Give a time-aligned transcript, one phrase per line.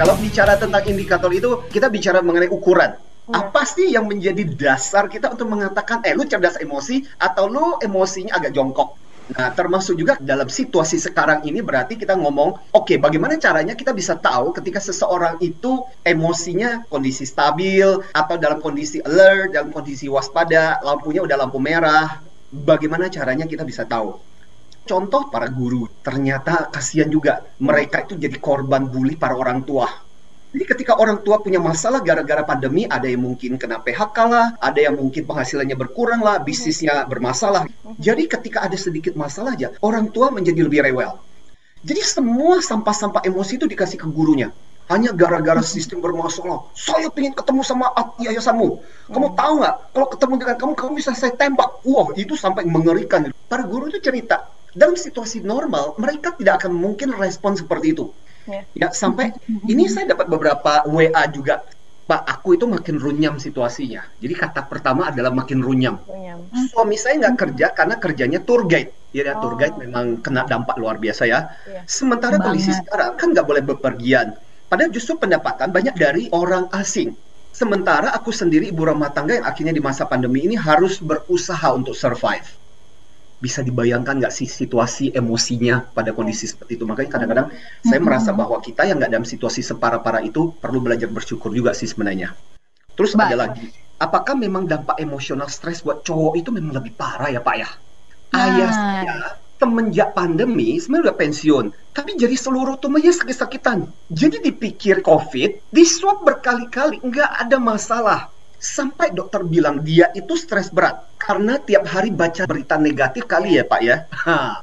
[0.00, 2.96] Kalau bicara tentang indikator itu, kita bicara mengenai ukuran.
[2.96, 3.36] Ya.
[3.36, 8.32] Apa sih yang menjadi dasar kita untuk mengatakan, eh lu cerdas emosi atau lu emosinya
[8.40, 8.96] agak jongkok?
[9.36, 13.92] Nah, termasuk juga dalam situasi sekarang ini berarti kita ngomong, oke, okay, bagaimana caranya kita
[13.92, 17.84] bisa tahu ketika seseorang itu emosinya kondisi stabil
[18.16, 22.24] atau dalam kondisi alert, dalam kondisi waspada, lampunya udah lampu merah.
[22.48, 24.29] Bagaimana caranya kita bisa tahu?
[24.90, 29.86] Contoh para guru, ternyata kasihan juga mereka itu jadi korban bully para orang tua
[30.50, 34.80] jadi ketika orang tua punya masalah gara-gara pandemi, ada yang mungkin kena PHK lah, ada
[34.82, 37.70] yang mungkin penghasilannya berkurang lah, bisnisnya bermasalah.
[38.02, 41.22] Jadi ketika ada sedikit masalah aja, orang tua menjadi lebih rewel.
[41.86, 44.50] Jadi semua sampah-sampah emosi itu dikasih ke gurunya.
[44.90, 46.66] Hanya gara-gara sistem bermasalah.
[46.74, 48.68] Saya ingin ketemu sama yayasanmu.
[49.06, 49.94] Kamu tahu nggak?
[49.94, 51.78] Kalau ketemu dengan kamu, kamu bisa saya tembak.
[51.86, 53.30] Wah, itu sampai mengerikan.
[53.46, 58.06] Para guru itu cerita, dalam situasi normal, mereka tidak akan mungkin respon seperti itu.
[58.48, 58.62] Ya.
[58.72, 59.36] ya sampai
[59.68, 61.62] ini saya dapat beberapa WA juga.
[62.10, 64.02] Pak, aku itu makin runyam situasinya.
[64.18, 66.02] Jadi kata pertama adalah makin runyam.
[66.10, 66.42] runyam.
[66.74, 68.90] Suami saya nggak kerja karena kerjanya tour guide.
[69.14, 69.42] Ya, oh.
[69.42, 71.54] tour guide memang kena dampak luar biasa ya.
[71.70, 71.86] ya.
[71.86, 74.34] Sementara kondisi sekarang kan nggak boleh bepergian.
[74.66, 77.14] Padahal justru pendapatan banyak dari orang asing.
[77.54, 81.94] Sementara aku sendiri ibu rumah tangga yang akhirnya di masa pandemi ini harus berusaha untuk
[81.94, 82.59] survive
[83.40, 86.84] bisa dibayangkan nggak sih situasi emosinya pada kondisi seperti itu?
[86.84, 87.48] Makanya kadang-kadang
[87.80, 91.88] saya merasa bahwa kita yang nggak dalam situasi separah-parah itu perlu belajar bersyukur juga sih
[91.88, 92.36] sebenarnya.
[92.94, 93.32] Terus Baik.
[93.32, 93.66] ada lagi
[93.96, 97.68] apakah memang dampak emosional stres buat cowok itu memang lebih parah ya pak ya?
[98.30, 98.46] Nah.
[98.46, 99.16] ayah saya
[99.60, 103.88] semenjak pandemi sebenarnya udah pensiun tapi jadi seluruh tubuhnya sakit-sakitan.
[104.08, 108.20] Jadi dipikir covid di swab berkali-kali nggak ada masalah
[108.60, 113.64] sampai dokter bilang dia itu stres berat karena tiap hari baca berita negatif kali ya
[113.64, 113.96] Pak ya.
[114.12, 114.60] Ha.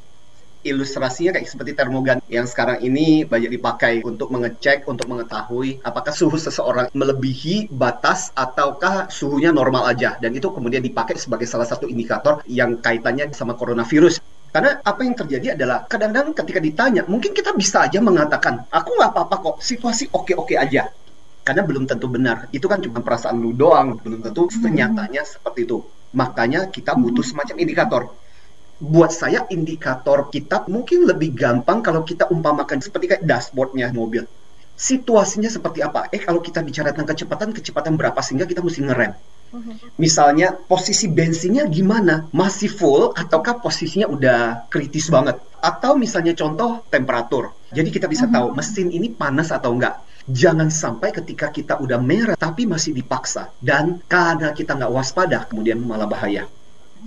[0.67, 6.36] Ilustrasinya kayak seperti termogan yang sekarang ini banyak dipakai untuk mengecek, untuk mengetahui apakah suhu
[6.36, 10.19] seseorang melebihi batas ataukah suhunya normal aja.
[10.22, 14.19] Dan itu kemudian dipakai sebagai salah satu indikator yang kaitannya sama coronavirus.
[14.52, 19.12] Karena apa yang terjadi adalah kadang-kadang ketika ditanya, mungkin kita bisa aja mengatakan, aku nggak
[19.14, 20.90] apa-apa kok, situasi oke-oke aja
[21.47, 22.52] karena belum tentu benar.
[22.52, 24.68] Itu kan cuma perasaan lu doang, belum tentu hmm.
[24.68, 25.80] nyatanya seperti itu.
[26.12, 27.31] Makanya kita butuh hmm.
[27.31, 28.02] semacam indikator.
[28.84, 34.28] Buat saya indikator kita mungkin lebih gampang kalau kita umpamakan seperti kayak dashboardnya mobil.
[34.75, 36.12] Situasinya seperti apa?
[36.12, 39.16] Eh kalau kita bicara tentang kecepatan, kecepatan berapa sehingga kita mesti ngerem.
[39.47, 39.79] Hmm.
[39.96, 42.28] Misalnya posisi bensinnya gimana?
[42.35, 45.40] Masih full ataukah posisinya udah kritis banget?
[45.64, 47.56] Atau misalnya contoh temperatur.
[47.72, 52.36] Jadi kita bisa tahu mesin ini panas atau enggak Jangan sampai ketika kita udah merah
[52.36, 56.44] tapi masih dipaksa dan karena kita nggak waspada kemudian malah bahaya.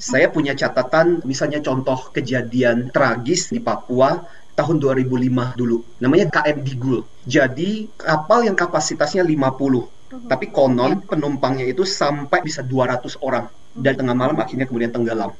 [0.01, 4.25] Saya punya catatan misalnya contoh kejadian tragis di Papua
[4.57, 5.85] tahun 2005 dulu.
[6.01, 7.05] Namanya KM Digul.
[7.29, 14.17] Jadi kapal yang kapasitasnya 50 tapi konon penumpangnya itu sampai bisa 200 orang dan tengah
[14.17, 15.37] malam akhirnya kemudian tenggelam.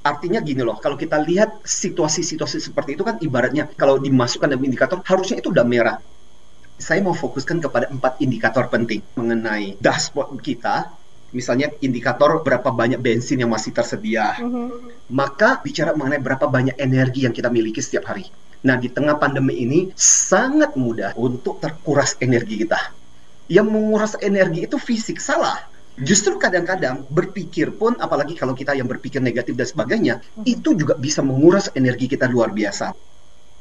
[0.00, 5.04] Artinya gini loh, kalau kita lihat situasi-situasi seperti itu kan ibaratnya kalau dimasukkan dalam indikator
[5.04, 6.00] harusnya itu udah merah
[6.78, 10.94] saya mau fokuskan kepada empat indikator penting mengenai dashboard kita.
[11.28, 14.38] Misalnya indikator berapa banyak bensin yang masih tersedia.
[14.40, 15.12] Mm-hmm.
[15.12, 18.24] Maka bicara mengenai berapa banyak energi yang kita miliki setiap hari.
[18.64, 22.80] Nah, di tengah pandemi ini sangat mudah untuk terkuras energi kita.
[23.52, 25.68] Yang menguras energi itu fisik salah.
[26.00, 30.44] Justru kadang-kadang berpikir pun, apalagi kalau kita yang berpikir negatif dan sebagainya, mm-hmm.
[30.48, 32.96] itu juga bisa menguras energi kita luar biasa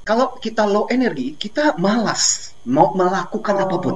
[0.08, 3.64] kalau kita low energi, kita malas mau melakukan oh.
[3.68, 3.96] apa pun.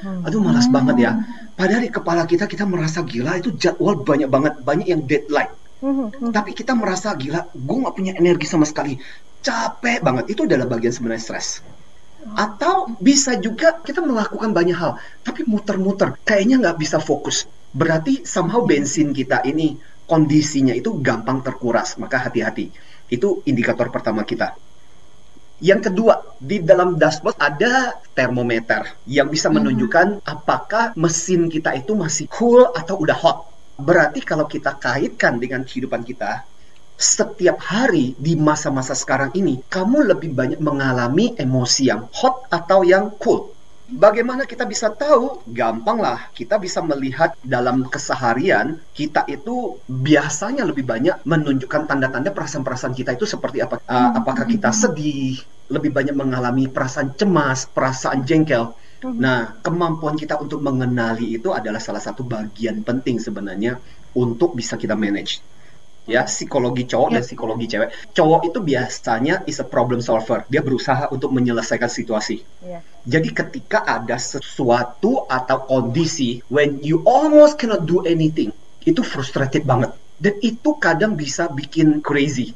[0.00, 0.24] Hmm.
[0.24, 0.72] Aduh malas hmm.
[0.72, 1.12] banget ya.
[1.52, 5.52] Padahal di kepala kita kita merasa gila itu jadwal banyak banget, banyak yang deadline.
[5.84, 6.08] Hmm.
[6.08, 6.32] Hmm.
[6.32, 8.96] Tapi kita merasa gila, gue gak punya energi sama sekali.
[9.44, 10.32] Capek banget.
[10.32, 11.60] Itu adalah bagian sebenarnya stres.
[12.32, 17.44] Atau bisa juga kita melakukan banyak hal, tapi muter-muter, kayaknya nggak bisa fokus.
[17.76, 19.76] Berarti somehow bensin kita ini
[20.08, 22.72] kondisinya itu gampang terkuras, maka hati-hati.
[23.12, 24.56] Itu indikator pertama kita.
[25.62, 29.54] Yang kedua, di dalam dashboard ada termometer yang bisa hmm.
[29.62, 33.38] menunjukkan apakah mesin kita itu masih cool atau udah hot.
[33.78, 36.42] Berarti kalau kita kaitkan dengan kehidupan kita,
[36.94, 43.14] setiap hari di masa-masa sekarang ini, kamu lebih banyak mengalami emosi yang hot atau yang
[43.18, 43.53] cool.
[43.84, 45.44] Bagaimana kita bisa tahu?
[45.44, 52.96] Gampang lah, kita bisa melihat dalam keseharian kita itu biasanya lebih banyak menunjukkan tanda-tanda perasaan-perasaan
[52.96, 53.84] kita itu seperti apa.
[53.84, 55.36] Uh, apakah kita sedih,
[55.68, 58.72] lebih banyak mengalami perasaan cemas, perasaan jengkel.
[59.04, 59.20] Hmm.
[59.20, 63.76] Nah, kemampuan kita untuk mengenali itu adalah salah satu bagian penting sebenarnya
[64.16, 65.44] untuk bisa kita manage.
[66.04, 67.88] Ya psikologi cowok dan psikologi cewek.
[68.12, 70.44] Cowok itu biasanya is a problem solver.
[70.52, 72.44] Dia berusaha untuk menyelesaikan situasi.
[72.64, 72.80] Iya.
[73.04, 78.52] Jadi ketika ada sesuatu atau kondisi when you almost cannot do anything,
[78.84, 79.92] itu frustrated banget.
[80.20, 82.54] Dan itu kadang bisa bikin crazy.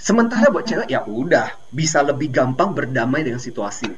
[0.00, 3.90] Sementara buat cewek ya udah bisa lebih gampang berdamai dengan situasi.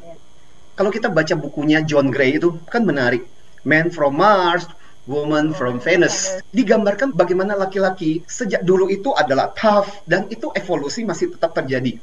[0.73, 3.29] Kalau kita baca bukunya John Gray itu kan menarik.
[3.63, 4.67] Man from Mars,
[5.11, 6.39] Woman from Venus.
[6.55, 11.99] Digambarkan bagaimana laki-laki sejak dulu itu adalah tough dan itu evolusi masih tetap terjadi.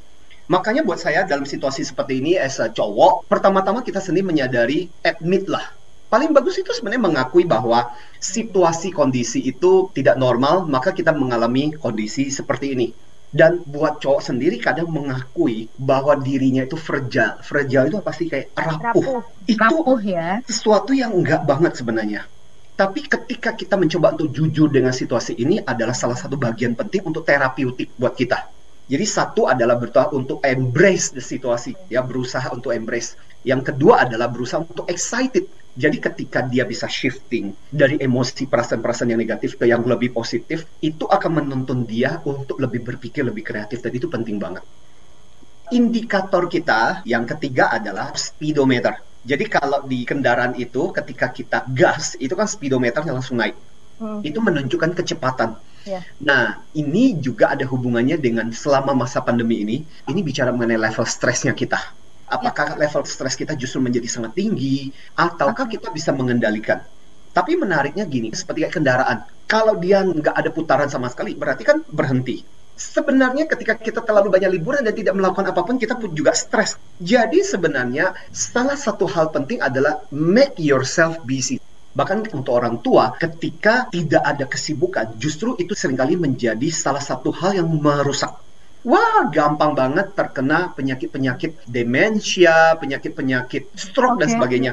[0.50, 5.46] Makanya buat saya dalam situasi seperti ini as a cowok, pertama-tama kita sendiri menyadari admit
[5.46, 5.62] lah.
[6.10, 12.28] Paling bagus itu sebenarnya mengakui bahwa situasi kondisi itu tidak normal, maka kita mengalami kondisi
[12.34, 12.90] seperti ini.
[13.30, 17.38] Dan buat cowok sendiri kadang mengakui bahwa dirinya itu fragile.
[17.46, 18.82] Fragile itu pasti kayak rapuh.
[19.06, 19.22] Rapuh.
[19.46, 20.42] Itu Rapuh ya.
[20.50, 22.26] sesuatu yang enggak banget sebenarnya.
[22.80, 27.28] Tapi ketika kita mencoba untuk jujur dengan situasi ini adalah salah satu bagian penting untuk
[27.28, 28.48] terapeutik buat kita.
[28.88, 33.20] Jadi satu adalah berusaha untuk embrace the situasi, ya berusaha untuk embrace.
[33.44, 35.44] Yang kedua adalah berusaha untuk excited.
[35.76, 41.04] Jadi ketika dia bisa shifting dari emosi perasaan-perasaan yang negatif ke yang lebih positif, itu
[41.04, 44.64] akan menuntun dia untuk lebih berpikir lebih kreatif dan itu penting banget.
[45.76, 49.09] Indikator kita yang ketiga adalah speedometer.
[49.20, 53.56] Jadi kalau di kendaraan itu ketika kita gas itu kan speedometernya langsung naik.
[54.00, 54.24] Hmm.
[54.24, 55.60] Itu menunjukkan kecepatan.
[55.84, 56.00] Ya.
[56.20, 59.76] Nah, ini juga ada hubungannya dengan selama masa pandemi ini,
[60.08, 61.76] ini bicara mengenai level stresnya kita.
[62.30, 66.80] Apakah level stres kita justru menjadi sangat tinggi, ataukah kita bisa mengendalikan?
[67.32, 69.24] Tapi menariknya gini, seperti kendaraan.
[69.44, 72.44] Kalau dia nggak ada putaran sama sekali, berarti kan berhenti.
[72.76, 76.76] Sebenarnya ketika kita terlalu banyak liburan dan tidak melakukan apa pun, kita pun juga stres.
[77.00, 81.60] Jadi sebenarnya salah satu hal penting adalah make yourself busy.
[81.90, 87.34] Bahkan untuk orang tua, ketika tidak ada kesibukan, justru itu sering kali menjadi salah satu
[87.34, 88.30] hal yang merusak.
[88.86, 94.34] Wah, gampang banget terkena penyakit-penyakit demensia, penyakit-penyakit stroke dan Oke.
[94.40, 94.72] sebagainya.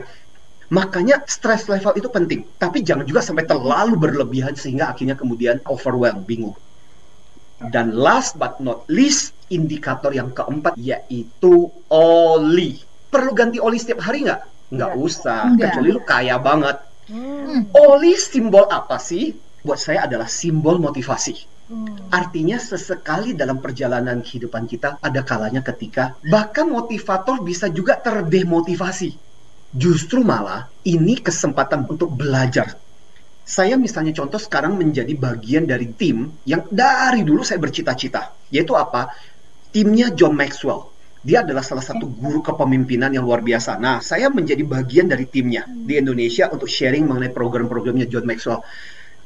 [0.71, 6.23] Makanya stress level itu penting, tapi jangan juga sampai terlalu berlebihan sehingga akhirnya kemudian overwhelm,
[6.23, 6.55] bingung.
[7.57, 12.77] Dan last but not least, indikator yang keempat yaitu oli.
[13.09, 14.41] Perlu ganti oli setiap hari nggak?
[14.75, 15.05] Nggak Nggak.
[15.07, 15.63] usah, Nggak.
[15.73, 16.77] kecuali lu kaya banget.
[17.07, 17.71] Hmm.
[17.73, 19.31] Oli simbol apa sih?
[19.63, 21.35] Buat saya adalah simbol motivasi.
[21.67, 22.11] Hmm.
[22.11, 29.15] Artinya sesekali dalam perjalanan kehidupan kita ada kalanya ketika bahkan motivator bisa juga terdemotivasi.
[29.75, 32.75] Justru malah ini kesempatan untuk belajar.
[33.47, 38.35] Saya misalnya contoh sekarang menjadi bagian dari tim yang dari dulu saya bercita-cita.
[38.51, 39.07] Yaitu apa?
[39.71, 40.91] Timnya John Maxwell.
[41.23, 43.79] Dia adalah salah satu guru kepemimpinan yang luar biasa.
[43.79, 48.59] Nah, saya menjadi bagian dari timnya di Indonesia untuk sharing mengenai program-programnya John Maxwell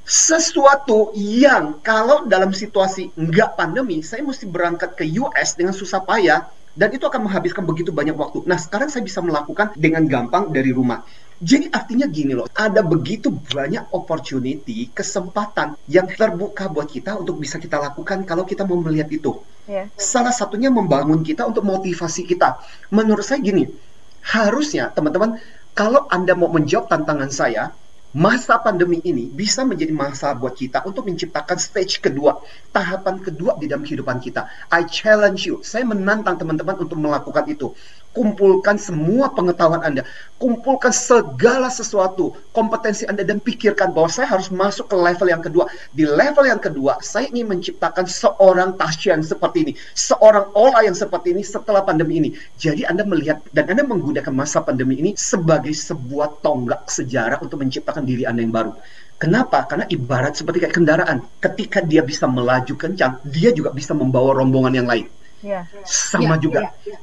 [0.01, 6.49] sesuatu yang kalau dalam situasi nggak pandemi, saya mesti berangkat ke US dengan susah payah
[6.73, 8.41] dan itu akan menghabiskan begitu banyak waktu.
[8.49, 11.05] Nah, sekarang saya bisa melakukan dengan gampang dari rumah.
[11.41, 17.57] Jadi artinya gini loh, ada begitu banyak opportunity, kesempatan yang terbuka buat kita untuk bisa
[17.57, 19.41] kita lakukan kalau kita mau melihat itu.
[19.65, 19.89] Ya.
[19.97, 22.61] Salah satunya membangun kita untuk motivasi kita.
[22.93, 23.73] Menurut saya gini,
[24.21, 25.41] harusnya teman-teman,
[25.73, 27.73] kalau Anda mau menjawab tantangan saya,
[28.11, 32.43] masa pandemi ini bisa menjadi masa buat kita untuk menciptakan stage kedua,
[32.75, 34.45] tahapan kedua di dalam kehidupan kita.
[34.69, 37.71] I challenge you, saya menantang teman-teman untuk melakukan itu.
[38.11, 40.03] Kumpulkan semua pengetahuan Anda,
[40.35, 45.71] kumpulkan segala sesuatu, kompetensi Anda dan pikirkan bahwa saya harus masuk ke level yang kedua.
[45.95, 50.91] Di level yang kedua, saya ingin menciptakan seorang Tasya yang seperti ini, seorang Ola yang
[50.91, 52.29] seperti ini setelah pandemi ini.
[52.59, 58.03] Jadi Anda melihat dan Anda menggunakan masa pandemi ini sebagai sebuah tonggak sejarah untuk menciptakan
[58.03, 58.75] diri Anda yang baru.
[59.21, 59.69] Kenapa?
[59.69, 61.23] Karena ibarat seperti kayak kendaraan.
[61.39, 65.20] Ketika dia bisa melaju kencang, dia juga bisa membawa rombongan yang lain.
[65.41, 65.65] Ya.
[65.85, 66.59] Sama Ya, juga.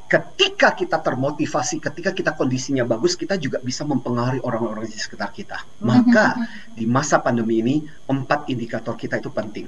[0.07, 5.59] Ketika kita termotivasi, ketika kita kondisinya bagus, kita juga bisa mempengaruhi orang-orang di sekitar kita.
[5.83, 6.38] Maka
[6.73, 7.76] di masa pandemi ini,
[8.07, 9.66] empat indikator kita itu penting.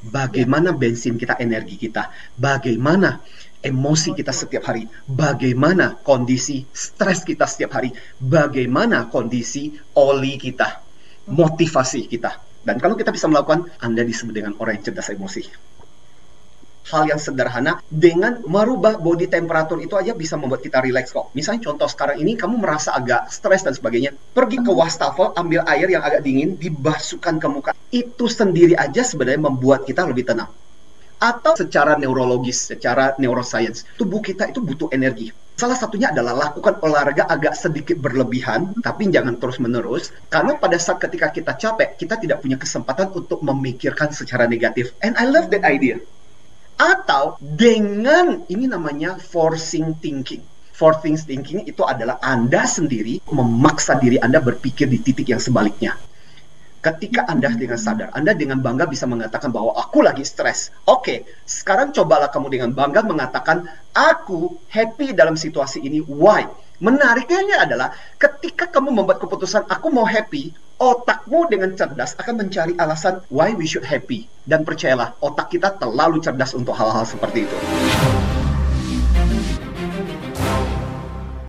[0.00, 2.08] Bagaimana bensin kita, energi kita,
[2.40, 3.20] bagaimana
[3.60, 10.80] emosi kita setiap hari, bagaimana kondisi stres kita setiap hari, bagaimana kondisi oli kita,
[11.28, 12.32] motivasi kita.
[12.64, 15.69] Dan kalau kita bisa melakukan, Anda disebut dengan orang yang cerdas emosi
[16.88, 21.28] hal yang sederhana dengan merubah body temperature itu aja bisa membuat kita relax kok.
[21.36, 25.88] Misalnya contoh sekarang ini kamu merasa agak stres dan sebagainya, pergi ke wastafel, ambil air
[25.92, 27.70] yang agak dingin, dibasuhkan ke muka.
[27.92, 30.50] Itu sendiri aja sebenarnya membuat kita lebih tenang.
[31.20, 35.28] Atau secara neurologis, secara neuroscience, tubuh kita itu butuh energi.
[35.60, 40.08] Salah satunya adalah lakukan olahraga agak sedikit berlebihan, tapi jangan terus-menerus.
[40.32, 44.96] Karena pada saat ketika kita capek, kita tidak punya kesempatan untuk memikirkan secara negatif.
[45.04, 46.00] And I love that idea.
[46.80, 50.40] Atau dengan ini namanya forcing thinking.
[50.72, 55.92] Forcing thinking itu adalah Anda sendiri memaksa diri Anda berpikir di titik yang sebaliknya.
[56.80, 60.72] Ketika Anda dengan sadar, Anda dengan bangga bisa mengatakan bahwa aku lagi stres.
[60.88, 66.00] Oke, sekarang cobalah kamu dengan bangga mengatakan aku happy dalam situasi ini.
[66.00, 66.48] Why?
[66.80, 73.20] Menariknya adalah ketika kamu membuat keputusan aku mau happy, otakmu dengan cerdas akan mencari alasan
[73.28, 74.24] why we should happy.
[74.48, 77.56] Dan percayalah, otak kita terlalu cerdas untuk hal-hal seperti itu.